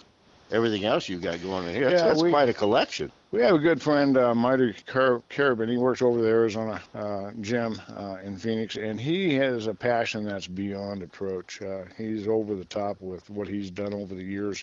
[0.50, 1.90] everything else you've got going on here.
[1.90, 3.10] That's, Yeah, that's we- quite a collection.
[3.32, 5.68] We have a good friend, uh, Marty Car- Carabin.
[5.68, 10.24] He works over the Arizona uh, gym uh, in Phoenix, and he has a passion
[10.24, 11.60] that's beyond approach.
[11.60, 14.62] Uh, he's over the top with what he's done over the years.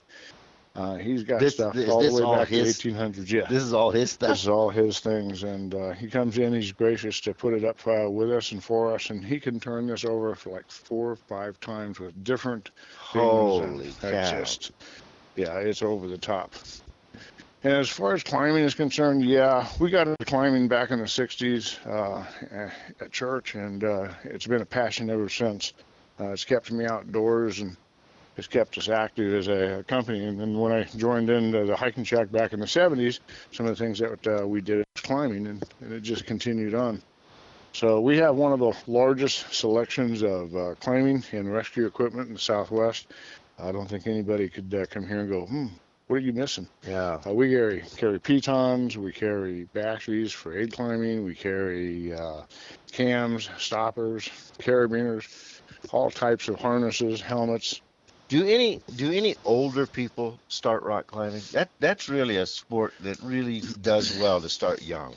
[0.73, 3.29] Uh, he's got This- stuff is all this the way all back his- to 1800s.
[3.31, 4.29] Yeah, This is all his stuff.
[4.29, 6.53] this is all his things, and uh, he comes in.
[6.53, 9.60] He's gracious to put it up uh, with us and for us, and he can
[9.60, 12.69] turn this over for like four or five times with different
[13.12, 13.21] things.
[13.25, 14.31] Holy and cow.
[14.39, 14.71] just-
[15.36, 16.53] yeah, it's over the top.
[17.63, 21.05] And as far as climbing is concerned, yeah, we got into climbing back in the
[21.05, 22.25] 60s uh,
[22.99, 25.73] at church, and uh, it's been a passion ever since.
[26.19, 27.75] Uh, it's kept me outdoors and
[28.41, 30.25] it's kept us active as a company.
[30.25, 33.19] And then when I joined in the hiking shack back in the 70s,
[33.51, 36.73] some of the things that uh, we did was climbing, and, and it just continued
[36.73, 37.04] on.
[37.73, 42.34] So we have one of the largest selections of uh, climbing and rescue equipment in
[42.34, 43.10] the Southwest.
[43.60, 45.67] I don't think anybody could uh, come here and go, hmm,
[46.08, 46.67] what are you missing?
[46.88, 47.21] Yeah.
[47.23, 52.41] Uh, we carry carry pitons, we carry batteries for aid climbing, we carry uh,
[52.91, 54.27] cams, stoppers,
[54.58, 57.82] carabiners, all types of harnesses, helmets.
[58.31, 61.41] Do any do any older people start rock climbing?
[61.51, 65.15] That that's really a sport that really does well to start young.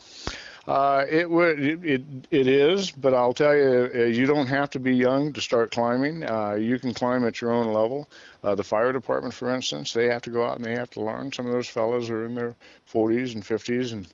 [0.66, 4.80] Uh, it would it, it is, but I'll tell you, uh, you don't have to
[4.80, 6.28] be young to start climbing.
[6.28, 8.08] Uh, you can climb at your own level.
[8.42, 11.00] Uh, the fire department, for instance, they have to go out and they have to
[11.00, 11.30] learn.
[11.32, 12.56] Some of those fellows are in their
[12.92, 14.08] 40s and 50s and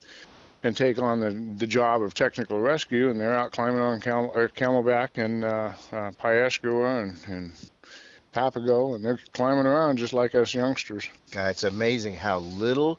[0.63, 4.31] and take on the the job of technical rescue, and they're out climbing on camel,
[4.55, 7.53] Camelback and uh, uh, and and
[8.33, 11.09] Papago, and they're climbing around just like us youngsters.
[11.31, 12.99] God, it's amazing how little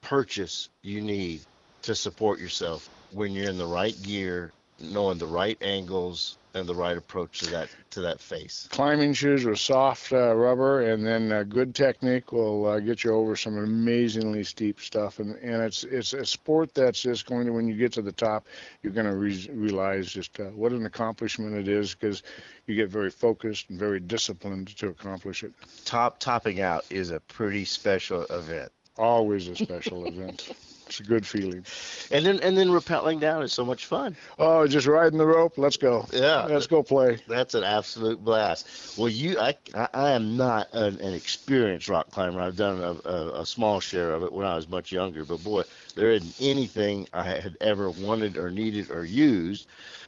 [0.00, 1.40] purchase you need
[1.82, 6.74] to support yourself when you're in the right gear, knowing the right angles and the
[6.74, 8.68] right approach to that to that face.
[8.70, 13.12] climbing shoes with soft uh, rubber and then uh, good technique will uh, get you
[13.12, 17.52] over some amazingly steep stuff and, and it's it's a sport that's just going to
[17.52, 18.46] when you get to the top
[18.82, 22.22] you're going to re- realize just uh, what an accomplishment it is because
[22.66, 25.52] you get very focused and very disciplined to accomplish it
[25.84, 28.70] Top topping out is a pretty special event.
[28.96, 30.50] always a special event
[30.86, 31.64] it's a good feeling
[32.10, 34.16] And then and then rappelling down is so much fun.
[34.38, 36.48] oh just riding the rope let's go Yeah.
[36.48, 38.68] let's go play That's an absolute blast.
[38.96, 39.54] Well, you, I,
[39.92, 42.40] I am not an, an experienced rock climber.
[42.40, 45.24] I've done a, a, a small share of it when I was much younger.
[45.24, 45.62] But boy,
[45.94, 49.66] there isn't anything I had ever wanted or needed or used.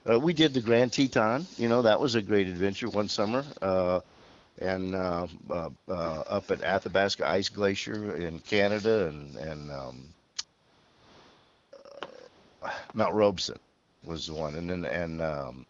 [0.09, 1.49] Uh, we did the Grand Teton.
[1.57, 3.45] You know, that was a great adventure one summer.
[3.63, 4.01] Uh,
[4.59, 10.16] and uh, uh, uh, up at Athabasca Ice Glacier in Canada, and and um,
[12.95, 13.59] Mount Robson
[14.05, 15.67] was the one, and then and um,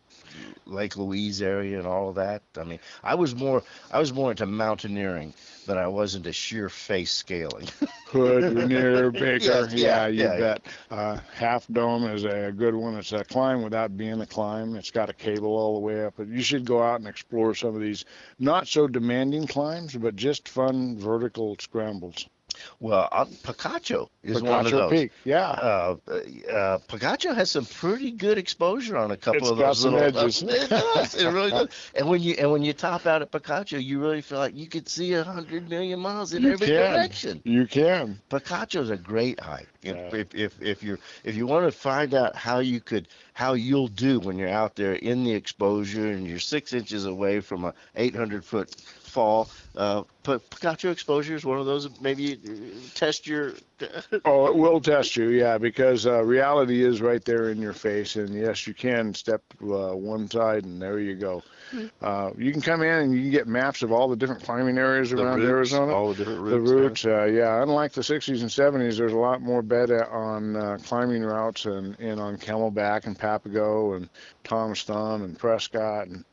[0.67, 2.43] Lake Louise area and all of that.
[2.59, 5.33] I mean, I was more I was more into mountaineering
[5.67, 7.69] than I was into sheer face scaling.
[8.09, 9.45] Hood, Rainier, Baker.
[9.45, 10.39] Yes, yeah, yeah, you yeah.
[10.39, 10.67] bet.
[10.91, 12.97] Uh, Half Dome is a good one.
[12.97, 14.77] It's a climb without being a climb.
[14.77, 16.15] It's got a cable all the way up.
[16.17, 18.05] But you should go out and explore some of these
[18.39, 22.27] not so demanding climbs, but just fun vertical scrambles.
[22.81, 24.91] Well, uh, Picacho is one of those.
[24.91, 25.49] Peak, yeah.
[25.51, 30.01] Uh, uh, Picacho has some pretty good exposure on a couple It's of those little.
[30.01, 30.43] edges.
[30.43, 31.15] it does.
[31.15, 31.69] It really does.
[31.95, 34.67] And when you and when you top out at Picacho, you really feel like you
[34.67, 36.93] could see a hundred million miles in You every can.
[36.93, 37.41] direction.
[37.45, 38.21] You can.
[38.31, 39.69] Picacho's a great hike.
[39.83, 40.17] If, Yeah.
[40.21, 43.89] if, if, if you're if you want to find out how you could how you'll
[43.89, 47.75] do when you're out there in the exposure and you're six inches away from a
[47.95, 48.75] 800 foot
[49.17, 51.89] fall, uh, P- Picacho exposure is one of those.
[52.01, 52.39] Maybe
[52.95, 53.55] test your.
[54.25, 58.17] Oh, it will test you, yeah, because uh, reality is right there in your face.
[58.17, 61.43] And yes, you can step uh, one side, and there you go.
[61.71, 61.87] Hmm.
[62.01, 64.79] Uh, you can come in and you can get maps of all the different climbing
[64.79, 65.93] areas the around routes, Arizona.
[65.93, 66.53] all the different routes.
[66.53, 67.05] The routes.
[67.05, 67.63] routes, uh, yeah.
[67.63, 71.99] Unlike the 60s and 70s, there's a lot more bed on uh, climbing routes and,
[72.01, 74.09] and on Camelback and Papago and
[74.45, 76.07] Tom's Thumb and Prescott.
[76.07, 76.25] And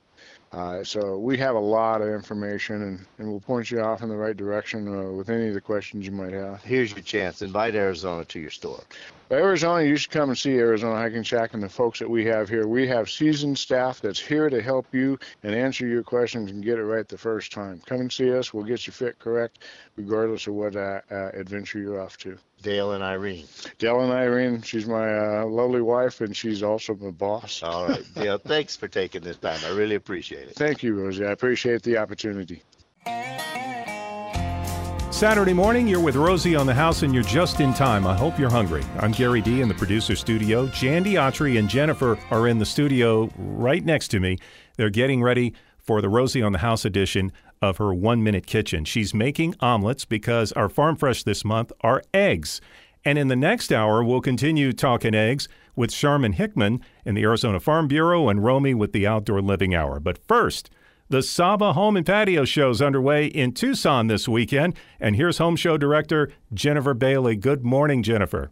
[0.53, 4.09] uh, so we have a lot of information, and, and we'll point you off in
[4.09, 6.61] the right direction uh, with any of the questions you might have.
[6.63, 7.41] Here's your chance.
[7.41, 8.83] Invite Arizona to your store.
[9.33, 12.49] Arizona, you should come and see Arizona Hiking Shack and the folks that we have
[12.49, 12.67] here.
[12.67, 16.79] We have seasoned staff that's here to help you and answer your questions and get
[16.79, 17.81] it right the first time.
[17.85, 18.53] Come and see us.
[18.53, 19.59] We'll get you fit correct,
[19.95, 22.37] regardless of what uh, uh, adventure you're off to.
[22.61, 23.45] Dale and Irene.
[23.77, 27.61] Dale and Irene, she's my uh, lovely wife, and she's also my boss.
[27.61, 28.37] All right, Dale.
[28.37, 29.59] Thanks for taking this time.
[29.65, 30.55] I really appreciate it.
[30.55, 31.25] Thank you, Rosie.
[31.25, 32.63] I appreciate the opportunity.
[35.13, 38.07] Saturday morning, you're with Rosie on the house and you're just in time.
[38.07, 38.83] I hope you're hungry.
[38.97, 40.65] I'm Gary D in the producer studio.
[40.69, 44.39] Jan D'Atri and Jennifer are in the studio right next to me.
[44.75, 48.85] They're getting ready for the Rosie on the House edition of her one minute kitchen.
[48.85, 52.59] She's making omelets because our Farm Fresh this month are eggs.
[53.05, 57.59] And in the next hour, we'll continue talking eggs with Sharman Hickman in the Arizona
[57.59, 59.99] Farm Bureau and Romy with the Outdoor Living Hour.
[59.99, 60.71] But first,
[61.13, 64.73] the SAHBA Home and Patio Show is underway in Tucson this weekend.
[64.99, 67.35] And here's Home Show Director Jennifer Bailey.
[67.35, 68.49] Good morning, Jennifer.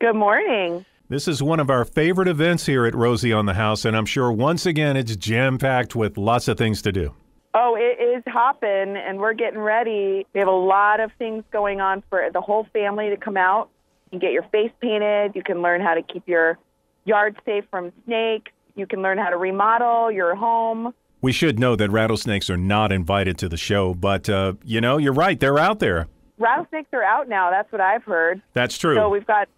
[0.00, 0.86] Good morning.
[1.10, 4.06] This is one of our favorite events here at Rosie on the House, and I'm
[4.06, 7.14] sure once again it's jam packed with lots of things to do.
[7.52, 10.26] Oh, it is hopping, and we're getting ready.
[10.32, 13.68] We have a lot of things going on for the whole family to come out
[14.12, 15.32] and get your face painted.
[15.34, 16.58] You can learn how to keep your
[17.04, 18.50] yard safe from snakes.
[18.76, 20.94] You can learn how to remodel your home.
[21.22, 24.98] We should know that rattlesnakes are not invited to the show, but uh, you know,
[24.98, 26.08] you're right, they're out there.
[26.36, 27.50] Rattlesnakes are out now.
[27.50, 28.42] That's what I've heard.
[28.52, 28.96] That's true.
[28.96, 29.48] So we've got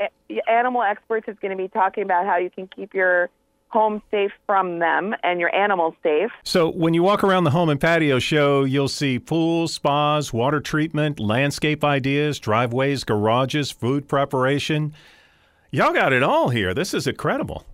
[0.46, 3.30] animal experts is going to be talking about how you can keep your
[3.68, 6.30] home safe from them and your animals safe.
[6.44, 10.60] So when you walk around the home and patio show, you'll see pools, spas, water
[10.60, 14.94] treatment, landscape ideas, driveways, garages, food preparation.
[15.70, 16.72] Y'all got it all here.
[16.74, 17.64] This is incredible.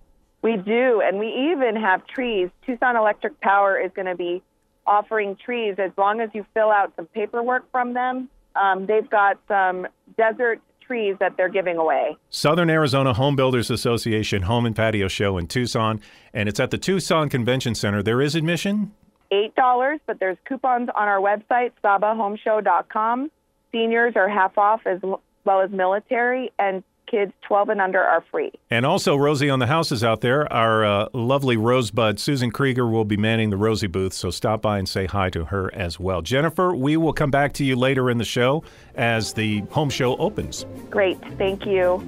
[0.41, 2.49] We do, and we even have trees.
[2.65, 4.41] Tucson Electric Power is going to be
[4.87, 8.29] offering trees as long as you fill out some paperwork from them.
[8.55, 12.17] Um, they've got some desert trees that they're giving away.
[12.29, 16.01] Southern Arizona Home Builders Association Home and Patio Show in Tucson,
[16.33, 18.03] and it's at the Tucson Convention Center.
[18.03, 18.91] There is admission.
[19.31, 23.31] Eight dollars, but there's coupons on our website, sahbahomeshow.com.
[23.71, 24.99] Seniors are half off as
[25.45, 28.51] well as military, and kids 12 and under are free.
[28.69, 30.51] And also, Rosie on the House is out there.
[30.51, 34.79] Our uh, lovely Rosebud, Susan Krieger, will be manning the Rosie booth, so stop by
[34.79, 36.21] and say hi to her as well.
[36.21, 38.63] Jennifer, we will come back to you later in the show
[38.95, 40.65] as the home show opens.
[40.89, 42.01] Great, thank you.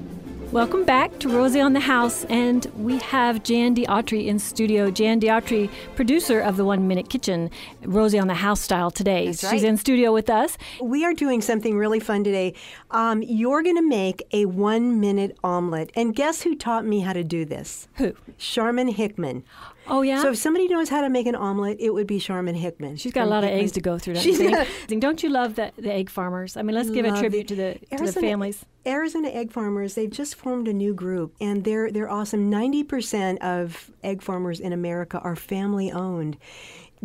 [0.53, 4.91] Welcome back to Rosie on the House, and we have Jan D'Atri in studio.
[4.91, 7.49] Jan D'Atri, producer of the One Minute Kitchen,
[7.81, 9.33] Rosie on the House style today.
[9.33, 10.59] She's in studio with us.
[10.79, 12.53] We are doing something really fun today.
[12.91, 15.91] Um, you're going to make a one minute omelet.
[15.95, 17.87] And guess who taught me how to do this?
[17.95, 18.13] Who?
[18.37, 19.43] Sharman Hickman.
[19.87, 20.21] Oh yeah.
[20.21, 22.95] So if somebody knows how to make an omelet, it would be Sharman Hickman.
[22.95, 24.13] She's got a lot of eggs to go through.
[24.15, 24.67] Don't She's you got-
[24.99, 26.55] Don't you love the, the egg farmers?
[26.55, 27.47] I mean, let's give a tribute it.
[27.49, 28.65] to the to the Arizona- families.
[28.85, 32.51] Arizona egg farmers, they've just formed a new group and they're they're awesome.
[32.51, 36.37] 90% of egg farmers in America are family owned.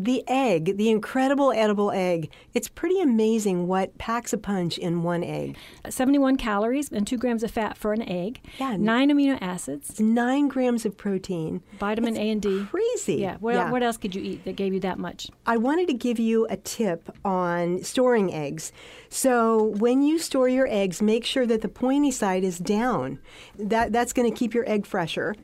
[0.00, 5.24] The egg, the incredible edible egg, it's pretty amazing what packs a punch in one
[5.24, 5.56] egg.
[5.88, 8.40] 71 calories and two grams of fat for an egg.
[8.60, 8.76] Yeah.
[8.76, 11.64] Nine amino acids, nine grams of protein.
[11.80, 12.64] vitamin A and D.
[12.70, 13.16] Crazy.
[13.16, 13.38] Yeah.
[13.40, 15.30] What, what else could you eat that gave you that much?
[15.46, 18.70] I wanted to give you a tip on storing eggs.
[19.08, 23.18] So when you store your eggs, make sure that the pointy side is down.
[23.58, 25.34] That that's going to keep your egg fresher.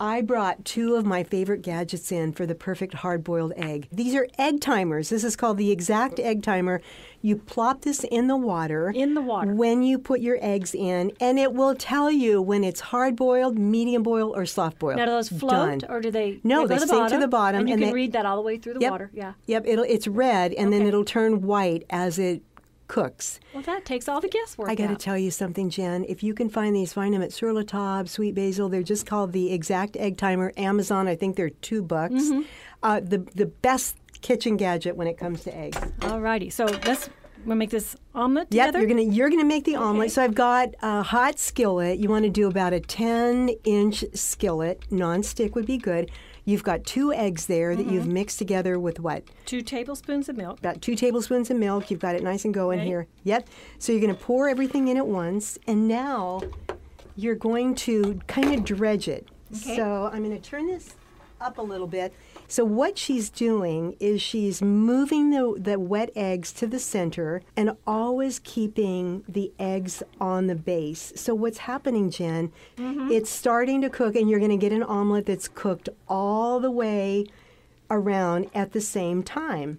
[0.00, 3.88] I brought two of my favorite gadgets in for the perfect hard-boiled egg.
[3.92, 5.08] These are egg timers.
[5.08, 6.80] This is called the exact egg timer.
[7.22, 8.90] You plop this in the water.
[8.94, 9.52] In the water.
[9.54, 14.36] When you put your eggs in, and it will tell you when it's hard-boiled, medium-boiled,
[14.36, 14.96] or soft-boiled.
[14.98, 15.90] Now, do those float Done.
[15.90, 16.40] or do they?
[16.44, 18.26] No, they, they go sink to the bottom, and you and can they- read that
[18.26, 18.90] all the way through the Yep.
[18.90, 19.10] water.
[19.14, 19.32] Yeah.
[19.46, 22.42] Yep, it'll it's red and then it'll turn white as it
[22.88, 23.40] cooks.
[23.52, 24.68] Well, that takes all the guesswork.
[24.68, 26.04] I got to tell you something, Jen.
[26.08, 28.68] If you can find these, find them at Sur La Table, Sweet Basil.
[28.68, 30.52] They're just called the Exact Egg Timer.
[30.56, 32.14] Amazon, I think they're two bucks.
[32.14, 32.42] Mm-hmm.
[32.82, 35.78] Uh, the the best kitchen gadget when it comes to eggs.
[36.02, 36.50] All righty.
[36.50, 37.08] So let's
[37.46, 38.78] we'll make this omelet Yep, together.
[38.80, 39.84] you're gonna you're gonna make the Okay.
[39.84, 40.10] omelet.
[40.12, 41.98] So I've got a hot skillet.
[41.98, 44.82] You want to do about a 10 inch skillet.
[44.90, 46.10] Non-stick would be good.
[46.44, 47.94] You've got two eggs there that Mm-hmm.
[47.94, 49.24] you've mixed together with what?
[49.46, 50.58] Two tablespoons of milk.
[50.58, 51.90] about two tablespoons of milk.
[51.90, 52.90] You've got it nice and going Ready?
[52.90, 53.06] here.
[53.24, 53.48] Yep.
[53.78, 56.40] So you're going to pour everything in at once, and now
[57.16, 59.28] you're going to kind of dredge it.
[59.56, 59.76] Okay.
[59.76, 60.94] So I'm going to turn this
[61.40, 62.12] up a little bit.
[62.48, 67.76] So what she's doing is she's moving the, the wet eggs to the center and
[67.86, 71.12] always keeping the eggs on the base.
[71.16, 72.52] So what's happening, Jen?
[72.76, 73.10] Mm-hmm.
[73.10, 76.70] It's starting to cook, and you're going to get an omelet that's cooked all the
[76.70, 77.26] way
[77.90, 79.78] around at the same time.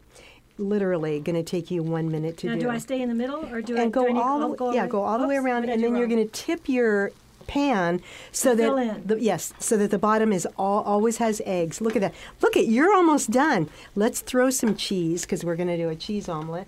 [0.58, 2.50] Literally going to take you one minute to do.
[2.50, 2.62] Now, do.
[2.62, 4.40] do I stay in the middle or do I and do go I need, all
[4.40, 6.26] the way, go yeah, go all the way around, I and do then you're going
[6.26, 7.12] to tip your
[7.48, 9.08] pan so that in.
[9.08, 11.82] the, yes, so that the bottom is all always has eggs.
[11.82, 12.14] Look at that.
[12.42, 13.70] Look at you're almost done.
[13.96, 16.68] Let's throw some cheese because we're going to do a cheese omelet.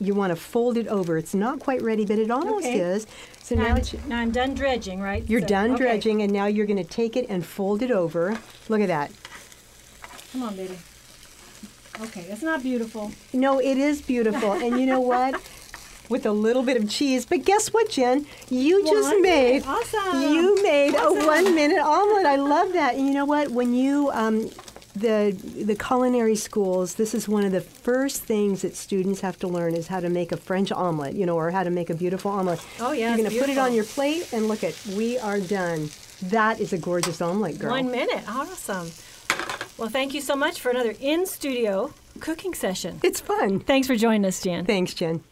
[0.00, 1.16] You want to fold it over.
[1.16, 2.80] It's not quite ready, but it almost Okay.
[2.80, 3.06] is.
[3.40, 5.22] So Now, now I'm, now I'm done dredging, right?
[5.28, 5.82] you're So- done okay.
[5.84, 8.36] dredging, and now you're going to take it and fold it over.
[8.68, 9.12] Look at that.
[10.32, 10.76] Come on, baby.
[12.00, 13.12] Okay, it's not beautiful.
[13.32, 14.52] No, it is beautiful.
[14.52, 15.40] and you know what?
[16.12, 17.24] With a little bit of cheese.
[17.24, 18.26] But guess what, Jen?
[18.50, 19.64] You just One made.
[19.66, 20.20] Awesome.
[20.34, 21.22] you made Awesome.
[21.22, 22.26] a one minute omelet.
[22.26, 22.94] I love that.
[22.96, 23.50] And you know what?
[23.50, 24.50] When you um,
[24.94, 25.34] the
[25.64, 29.74] the culinary schools, this is one of the first things that students have to learn
[29.74, 32.30] is how to make a French omelet, you know, or how to make a beautiful
[32.30, 32.60] omelet.
[32.78, 35.88] Oh, yeah, You're gonna put it on your plate and look at we are done.
[36.24, 37.70] That is a gorgeous omelet, girl.
[37.70, 38.22] One minute.
[38.28, 38.90] Awesome.
[39.78, 43.00] Well, thank you so much for another in studio cooking session.
[43.02, 43.60] It's fun.
[43.60, 44.66] Thanks for joining us, Jan.
[44.66, 45.24] Thanks, Jen.